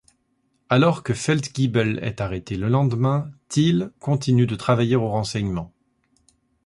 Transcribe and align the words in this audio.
Alors 0.69 1.03
que 1.03 1.13
Fellgiebel 1.13 1.99
est 2.01 2.21
arrêté 2.21 2.57
le 2.57 2.69
lendemain, 2.69 3.29
Thiele 3.49 3.91
continue 3.99 4.47
de 4.47 4.55
travailler 4.55 4.95
aux 4.95 5.09
renseignements. 5.11 5.71